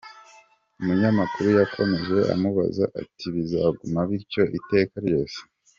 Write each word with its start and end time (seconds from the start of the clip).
Umunyamakuru 0.79 1.47
yakomeje 1.59 2.17
amubaza 2.33 2.83
ati 3.01 3.25
“Bizaguma 3.35 3.99
bityo 4.09 4.43
iteka 4.59 4.95
ryose? 5.05 5.39